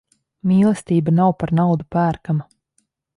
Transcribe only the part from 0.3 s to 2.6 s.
Mīlestība nav par naudu pērkama.